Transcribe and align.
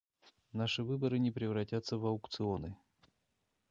Наши 0.53 0.81
выборы 0.81 1.19
не 1.19 1.29
превратятся 1.29 1.99
в 1.99 2.07
аукционы. 2.07 2.75